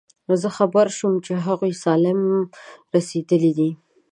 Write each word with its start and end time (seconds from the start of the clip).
زه 0.41 0.49
خبر 0.57 0.87
شوم 0.97 1.15
چې 1.25 1.31
هغوی 1.45 1.73
سالم 1.83 2.19
رسېدلي 2.93 3.51
دي. 3.57 3.71